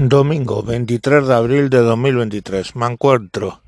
Domingo 0.00 0.62
23 0.62 1.26
de 1.26 1.34
abril 1.34 1.70
de 1.70 1.78
2023. 1.78 2.76
Me 2.76 2.86
encuentro, 2.86 3.62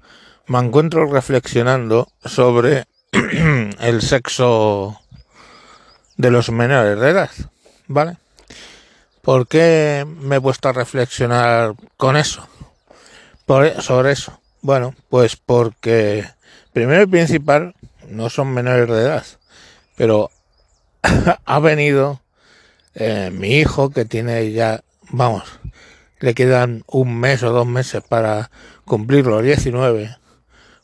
me 0.46 0.60
encuentro 0.60 1.10
reflexionando 1.10 2.06
sobre 2.24 2.84
el 3.80 4.00
sexo 4.00 5.00
de 6.16 6.30
los 6.30 6.52
menores 6.52 7.00
de 7.00 7.08
edad, 7.08 7.30
¿vale? 7.88 8.16
¿Por 9.22 9.48
qué 9.48 10.06
me 10.06 10.36
he 10.36 10.40
puesto 10.40 10.68
a 10.68 10.72
reflexionar 10.72 11.74
con 11.96 12.16
eso? 12.16 12.46
Por, 13.44 13.82
sobre 13.82 14.12
eso. 14.12 14.40
Bueno, 14.62 14.94
pues 15.08 15.34
porque 15.34 16.30
primero 16.72 17.02
y 17.02 17.06
principal 17.06 17.74
no 18.08 18.30
son 18.30 18.54
menores 18.54 18.88
de 18.88 19.02
edad, 19.02 19.26
pero 19.96 20.30
ha 21.44 21.58
venido 21.58 22.20
eh, 22.94 23.32
mi 23.32 23.56
hijo 23.56 23.90
que 23.90 24.04
tiene 24.04 24.52
ya, 24.52 24.84
vamos, 25.10 25.59
le 26.20 26.34
quedan 26.34 26.84
un 26.86 27.18
mes 27.18 27.42
o 27.42 27.50
dos 27.50 27.66
meses 27.66 28.02
para 28.06 28.50
cumplir 28.84 29.26
los 29.26 29.42
19 29.42 30.16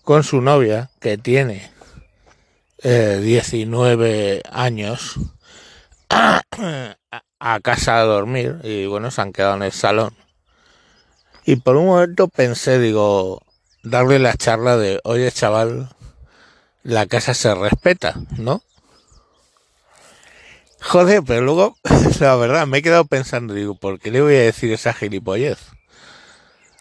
con 0.02 0.24
su 0.24 0.40
novia 0.40 0.90
que 1.00 1.18
tiene 1.18 1.70
eh, 2.82 3.20
19 3.22 4.42
años 4.50 5.18
a, 6.10 6.42
a 7.38 7.60
casa 7.60 8.00
a 8.00 8.04
dormir 8.04 8.58
y 8.64 8.86
bueno, 8.86 9.10
se 9.10 9.20
han 9.20 9.32
quedado 9.32 9.56
en 9.56 9.62
el 9.62 9.72
salón. 9.72 10.14
Y 11.44 11.56
por 11.56 11.76
un 11.76 11.86
momento 11.86 12.28
pensé, 12.28 12.78
digo, 12.78 13.42
darle 13.82 14.18
la 14.18 14.34
charla 14.34 14.76
de, 14.76 15.00
oye 15.04 15.30
chaval, 15.30 15.88
la 16.82 17.06
casa 17.06 17.34
se 17.34 17.54
respeta, 17.54 18.14
¿no? 18.36 18.62
Joder, 20.88 21.24
pero 21.26 21.40
luego, 21.40 21.76
la 22.20 22.36
verdad, 22.36 22.66
me 22.66 22.78
he 22.78 22.82
quedado 22.82 23.06
pensando, 23.06 23.54
digo, 23.54 23.74
¿por 23.74 23.98
qué 23.98 24.12
le 24.12 24.22
voy 24.22 24.36
a 24.36 24.42
decir 24.42 24.72
esa 24.72 24.92
gilipollez? 24.92 25.58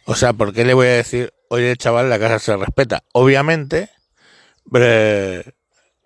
O 0.05 0.13
sea, 0.13 0.31
¿por 0.31 0.53
qué 0.53 0.63
le 0.63 0.75
voy 0.75 0.85
a 0.85 0.91
decir, 0.91 1.33
oye, 1.49 1.75
chaval, 1.75 2.07
la 2.07 2.19
casa 2.19 2.37
se 2.37 2.55
respeta? 2.55 3.03
Obviamente, 3.13 3.89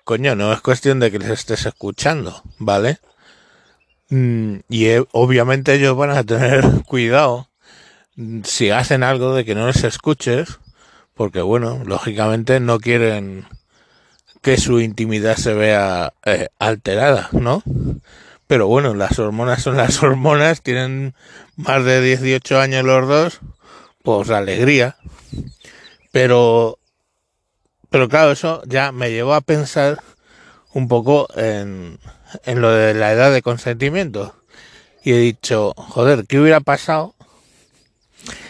coño, 0.05 0.33
no 0.35 0.53
es 0.53 0.61
cuestión 0.61 1.01
de 1.01 1.11
que 1.11 1.19
les 1.19 1.29
estés 1.29 1.65
escuchando, 1.65 2.41
¿vale? 2.57 2.99
Mm, 4.07 4.59
y 4.69 4.85
eh, 4.85 5.05
obviamente 5.11 5.73
ellos 5.73 5.97
van 5.97 6.11
a 6.11 6.23
tener 6.23 6.63
cuidado 6.87 7.49
si 8.45 8.69
hacen 8.69 9.03
algo 9.03 9.35
de 9.35 9.43
que 9.43 9.55
no 9.55 9.67
les 9.67 9.83
escuches, 9.83 10.59
porque 11.15 11.41
bueno, 11.41 11.83
lógicamente 11.85 12.61
no 12.61 12.79
quieren 12.79 13.45
que 14.41 14.57
su 14.57 14.79
intimidad 14.79 15.35
se 15.35 15.53
vea 15.53 16.13
eh, 16.25 16.47
alterada, 16.59 17.29
¿no? 17.31 17.63
Pero 18.47 18.67
bueno, 18.67 18.95
las 18.95 19.19
hormonas 19.19 19.61
son 19.61 19.77
las 19.77 20.01
hormonas, 20.03 20.61
tienen 20.61 21.13
más 21.55 21.83
de 21.83 22.01
18 22.01 22.59
años 22.59 22.83
los 22.83 23.07
dos, 23.07 23.39
pues 24.03 24.29
alegría. 24.29 24.97
Pero, 26.11 26.79
pero 27.89 28.09
claro, 28.09 28.31
eso 28.31 28.63
ya 28.65 28.91
me 28.91 29.11
llevó 29.11 29.33
a 29.33 29.41
pensar 29.41 30.01
un 30.73 30.87
poco 30.87 31.27
en, 31.35 31.99
en 32.45 32.61
lo 32.61 32.71
de 32.71 32.93
la 32.93 33.11
edad 33.11 33.31
de 33.31 33.41
consentimiento. 33.41 34.35
Y 35.03 35.13
he 35.13 35.17
dicho, 35.17 35.73
joder, 35.75 36.25
¿qué 36.27 36.39
hubiera 36.39 36.59
pasado 36.59 37.15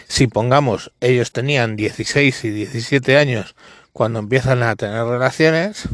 si 0.08 0.26
pongamos, 0.26 0.90
ellos 1.00 1.30
tenían 1.30 1.76
16 1.76 2.44
y 2.44 2.50
17 2.50 3.16
años 3.16 3.54
cuando 3.92 4.18
empiezan 4.18 4.62
a 4.62 4.76
tener 4.76 5.04
relaciones, 5.04 5.88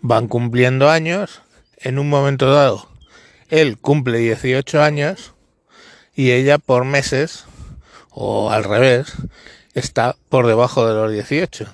van 0.00 0.28
cumpliendo 0.28 0.90
años, 0.90 1.42
en 1.78 1.98
un 1.98 2.08
momento 2.08 2.52
dado, 2.52 2.88
él 3.48 3.78
cumple 3.78 4.18
18 4.18 4.82
años 4.82 5.34
y 6.14 6.30
ella 6.30 6.58
por 6.58 6.84
meses, 6.84 7.44
o 8.10 8.50
al 8.50 8.64
revés, 8.64 9.12
está 9.74 10.16
por 10.28 10.46
debajo 10.46 10.86
de 10.86 10.94
los 10.94 11.12
18. 11.12 11.66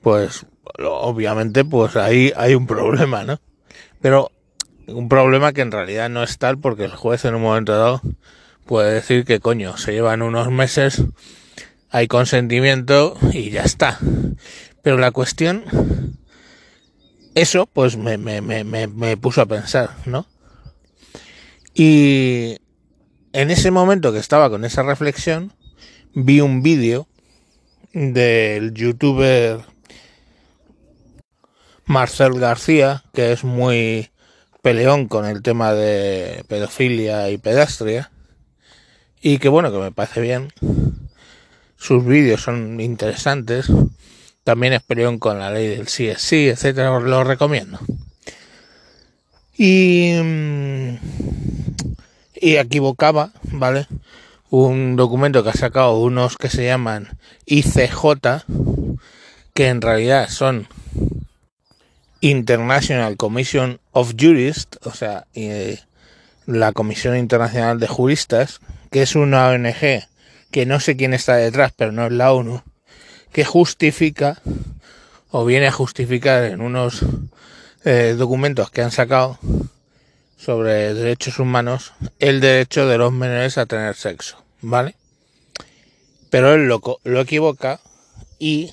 Pues 0.00 0.46
obviamente 0.78 1.64
pues 1.64 1.96
ahí 1.96 2.32
hay 2.36 2.54
un 2.54 2.66
problema, 2.66 3.24
¿no? 3.24 3.40
Pero 4.00 4.30
un 4.86 5.08
problema 5.08 5.52
que 5.52 5.62
en 5.62 5.72
realidad 5.72 6.08
no 6.08 6.22
es 6.22 6.38
tal 6.38 6.58
porque 6.58 6.84
el 6.84 6.94
juez 6.94 7.24
en 7.24 7.34
un 7.34 7.42
momento 7.42 7.76
dado 7.76 8.00
puede 8.64 8.94
decir 8.94 9.24
que 9.24 9.40
coño, 9.40 9.76
se 9.76 9.92
llevan 9.92 10.22
unos 10.22 10.50
meses 10.50 11.02
hay 11.90 12.08
consentimiento 12.08 13.16
y 13.32 13.50
ya 13.50 13.62
está. 13.62 13.98
Pero 14.82 14.98
la 14.98 15.10
cuestión, 15.10 15.64
eso 17.34 17.66
pues 17.66 17.96
me, 17.96 18.18
me, 18.18 18.40
me, 18.40 18.64
me 18.64 19.16
puso 19.16 19.40
a 19.42 19.46
pensar, 19.46 19.90
¿no? 20.06 20.26
Y 21.74 22.56
en 23.32 23.50
ese 23.50 23.70
momento 23.70 24.12
que 24.12 24.18
estaba 24.18 24.48
con 24.48 24.64
esa 24.64 24.82
reflexión, 24.82 25.52
vi 26.14 26.40
un 26.40 26.62
vídeo 26.62 27.06
del 27.92 28.72
youtuber 28.72 29.60
Marcel 31.84 32.40
García, 32.40 33.04
que 33.12 33.32
es 33.32 33.44
muy 33.44 34.10
peleón 34.62 35.06
con 35.06 35.26
el 35.26 35.42
tema 35.42 35.72
de 35.72 36.44
pedofilia 36.48 37.30
y 37.30 37.38
pedastria, 37.38 38.10
y 39.20 39.38
que 39.38 39.48
bueno, 39.48 39.70
que 39.70 39.78
me 39.78 39.92
parece 39.92 40.20
bien 40.20 40.52
sus 41.76 42.04
vídeos 42.04 42.42
son 42.42 42.80
interesantes. 42.80 43.66
También 44.44 44.74
es 44.74 44.82
con 45.18 45.38
la 45.38 45.50
ley 45.50 45.68
del 45.68 45.88
sí 45.88 46.08
es 46.08 46.22
sí, 46.22 46.48
etcétera, 46.48 47.00
lo 47.00 47.24
recomiendo. 47.24 47.78
Y, 49.56 50.12
mm, 50.22 50.98
y 52.34 52.56
equivocaba, 52.56 53.32
¿vale? 53.52 53.88
Un 54.50 54.96
documento 54.96 55.42
que 55.42 55.50
ha 55.50 55.54
sacado 55.54 55.98
unos 55.98 56.36
que 56.36 56.48
se 56.48 56.64
llaman 56.64 57.08
ICJ, 57.46 58.44
que 59.54 59.68
en 59.68 59.80
realidad 59.80 60.28
son 60.28 60.68
International 62.20 63.16
Commission 63.16 63.80
of 63.92 64.14
Jurists, 64.18 64.78
o 64.84 64.92
sea, 64.92 65.26
eh, 65.34 65.80
la 66.46 66.72
Comisión 66.72 67.16
Internacional 67.16 67.80
de 67.80 67.88
Juristas, 67.88 68.60
que 68.90 69.02
es 69.02 69.16
una 69.16 69.48
ONG 69.48 70.06
que 70.50 70.66
no 70.66 70.80
sé 70.80 70.96
quién 70.96 71.14
está 71.14 71.36
detrás, 71.36 71.72
pero 71.76 71.92
no 71.92 72.06
es 72.06 72.12
la 72.12 72.32
ONU, 72.32 72.62
que 73.32 73.44
justifica 73.44 74.40
o 75.30 75.44
viene 75.44 75.66
a 75.66 75.72
justificar 75.72 76.44
en 76.44 76.60
unos 76.60 77.04
eh, 77.84 78.14
documentos 78.16 78.70
que 78.70 78.82
han 78.82 78.90
sacado 78.90 79.38
sobre 80.36 80.94
derechos 80.94 81.38
humanos 81.38 81.92
el 82.18 82.40
derecho 82.40 82.86
de 82.86 82.98
los 82.98 83.12
menores 83.12 83.58
a 83.58 83.66
tener 83.66 83.94
sexo, 83.96 84.42
¿vale? 84.60 84.94
Pero 86.30 86.54
él 86.54 86.66
lo, 86.68 86.80
lo 87.04 87.20
equivoca 87.20 87.80
y 88.38 88.72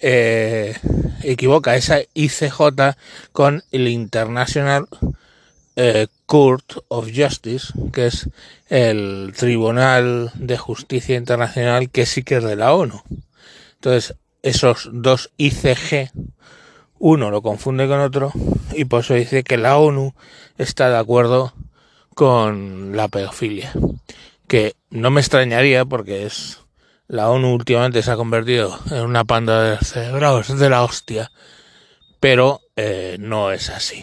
eh, 0.00 0.76
equivoca 1.22 1.76
esa 1.76 2.00
ICJ 2.14 2.96
con 3.32 3.64
el 3.72 3.88
International 3.88 4.88
eh, 5.80 6.08
Court 6.26 6.78
of 6.88 7.08
Justice, 7.14 7.72
que 7.92 8.06
es 8.06 8.28
el 8.68 9.32
Tribunal 9.36 10.32
de 10.34 10.58
Justicia 10.58 11.14
Internacional, 11.16 11.88
que 11.90 12.04
sí 12.04 12.24
que 12.24 12.38
es 12.38 12.44
de 12.44 12.56
la 12.56 12.74
ONU. 12.74 13.00
Entonces, 13.74 14.16
esos 14.42 14.90
dos 14.92 15.30
ICG, 15.36 16.10
uno 16.98 17.30
lo 17.30 17.42
confunde 17.42 17.86
con 17.86 18.00
otro, 18.00 18.32
y 18.72 18.86
por 18.86 19.02
eso 19.02 19.14
dice 19.14 19.44
que 19.44 19.56
la 19.56 19.78
ONU 19.78 20.14
está 20.58 20.90
de 20.90 20.98
acuerdo 20.98 21.54
con 22.12 22.96
la 22.96 23.06
pedofilia. 23.06 23.72
Que 24.48 24.74
no 24.90 25.12
me 25.12 25.20
extrañaría 25.20 25.84
porque 25.84 26.26
es 26.26 26.58
la 27.06 27.30
ONU 27.30 27.54
últimamente 27.54 28.02
se 28.02 28.10
ha 28.10 28.16
convertido 28.16 28.76
en 28.90 29.02
una 29.02 29.22
panda 29.22 29.62
de 29.62 29.78
cerebrados 29.78 30.58
de 30.58 30.70
la 30.70 30.82
hostia, 30.82 31.30
pero 32.18 32.62
eh, 32.74 33.16
no 33.20 33.52
es 33.52 33.70
así. 33.70 34.02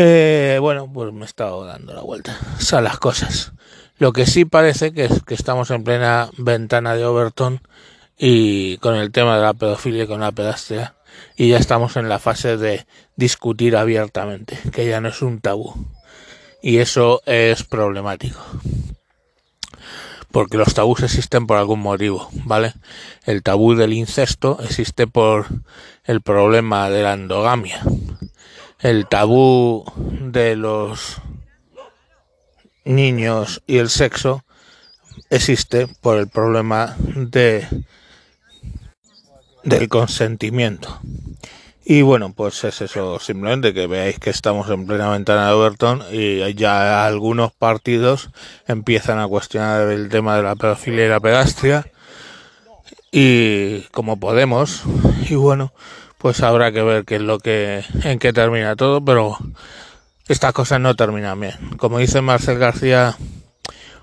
Eh, 0.00 0.58
bueno, 0.60 0.88
pues 0.92 1.12
me 1.12 1.22
he 1.22 1.24
estado 1.24 1.64
dando 1.64 1.92
la 1.92 2.02
vuelta. 2.02 2.38
Son 2.60 2.84
las 2.84 3.00
cosas. 3.00 3.50
Lo 3.98 4.12
que 4.12 4.26
sí 4.26 4.44
parece 4.44 4.92
que 4.92 5.06
es 5.06 5.24
que 5.24 5.34
estamos 5.34 5.72
en 5.72 5.82
plena 5.82 6.30
ventana 6.36 6.94
de 6.94 7.04
Overton 7.04 7.60
y 8.16 8.76
con 8.76 8.94
el 8.94 9.10
tema 9.10 9.34
de 9.34 9.42
la 9.42 9.54
pedofilia 9.54 10.04
y 10.04 10.06
con 10.06 10.20
la 10.20 10.30
pedastria 10.30 10.94
y 11.36 11.48
ya 11.48 11.56
estamos 11.56 11.96
en 11.96 12.08
la 12.08 12.20
fase 12.20 12.56
de 12.56 12.86
discutir 13.16 13.74
abiertamente, 13.74 14.56
que 14.72 14.86
ya 14.86 15.00
no 15.00 15.08
es 15.08 15.20
un 15.20 15.40
tabú. 15.40 15.74
Y 16.62 16.78
eso 16.78 17.20
es 17.26 17.64
problemático. 17.64 18.38
Porque 20.30 20.58
los 20.58 20.74
tabús 20.74 21.02
existen 21.02 21.48
por 21.48 21.56
algún 21.56 21.80
motivo, 21.80 22.28
¿vale? 22.44 22.72
El 23.24 23.42
tabú 23.42 23.74
del 23.74 23.94
incesto 23.94 24.58
existe 24.62 25.08
por 25.08 25.46
el 26.04 26.20
problema 26.20 26.88
de 26.88 27.02
la 27.02 27.14
endogamia 27.14 27.82
el 28.80 29.06
tabú 29.06 29.84
de 29.96 30.56
los 30.56 31.20
niños 32.84 33.62
y 33.66 33.78
el 33.78 33.90
sexo 33.90 34.44
existe 35.30 35.88
por 36.00 36.18
el 36.18 36.28
problema 36.28 36.96
de 36.98 37.66
del 39.64 39.88
consentimiento. 39.88 41.00
Y 41.84 42.02
bueno, 42.02 42.32
pues 42.34 42.62
es 42.64 42.82
eso, 42.82 43.18
simplemente 43.18 43.72
que 43.72 43.86
veáis 43.86 44.18
que 44.18 44.30
estamos 44.30 44.68
en 44.70 44.86
plena 44.86 45.10
ventana 45.10 45.48
de 45.48 45.52
Overton 45.54 46.02
y 46.12 46.54
ya 46.54 47.06
algunos 47.06 47.52
partidos 47.52 48.30
empiezan 48.66 49.18
a 49.18 49.26
cuestionar 49.26 49.88
el 49.90 50.08
tema 50.10 50.36
de 50.36 50.42
la 50.42 50.54
pedofilia 50.54 51.06
y 51.06 51.08
la 51.08 51.20
pedastria 51.20 51.90
y 53.10 53.80
como 53.92 54.20
podemos 54.20 54.82
y 55.28 55.34
bueno, 55.34 55.72
pues 56.18 56.42
habrá 56.42 56.72
que 56.72 56.82
ver 56.82 57.04
qué 57.04 57.16
es 57.16 57.22
lo 57.22 57.38
que 57.38 57.84
en 58.04 58.18
qué 58.18 58.32
termina 58.32 58.76
todo, 58.76 59.04
pero 59.04 59.38
estas 60.28 60.52
cosas 60.52 60.80
no 60.80 60.94
terminan 60.96 61.40
bien. 61.40 61.54
Como 61.78 61.98
dice 61.98 62.20
Marcel 62.20 62.58
García, 62.58 63.16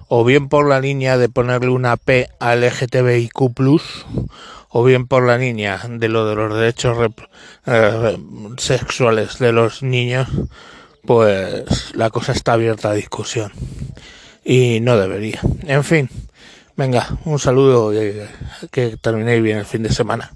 o 0.08 0.24
bien 0.24 0.50
por 0.50 0.68
la 0.68 0.80
línea 0.80 1.18
de 1.18 1.30
ponerle 1.30 1.70
una 1.70 1.98
P 1.98 2.30
al 2.40 2.62
LGTBIQ+, 2.62 3.40
o 4.70 4.84
bien 4.84 5.08
por 5.08 5.26
la 5.26 5.38
línea 5.38 5.82
de 5.88 6.10
lo 6.10 6.28
de 6.28 6.36
los 6.36 6.54
derechos 6.54 6.98
eh, 7.66 8.18
sexuales 8.58 9.40
de 9.40 9.52
los 9.52 9.84
niños, 9.84 10.28
pues 11.06 11.96
la 11.96 12.10
cosa 12.10 12.32
está 12.32 12.54
abierta 12.54 12.90
a 12.90 12.94
discusión. 12.94 13.52
Y 14.44 14.80
no 14.82 14.98
debería. 14.98 15.40
En 15.64 15.84
fin, 15.84 16.10
venga, 16.76 17.18
un 17.26 17.40
saludo 17.40 17.94
y 17.94 18.22
que 18.72 18.98
terminéis 18.98 19.42
bien 19.42 19.58
el 19.58 19.66
fin 19.66 19.84
de 19.84 19.90
semana. 19.90 20.32